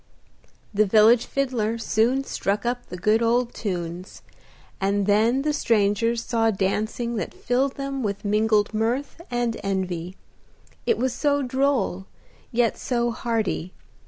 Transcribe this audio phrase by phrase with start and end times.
[0.73, 4.23] The village fiddler soon struck up the good old tunes,
[4.79, 10.17] and then the strangers saw dancing that filled them with mingled mirth and envy;
[10.87, 12.07] it was so droll,
[12.51, 13.73] yet so hearty.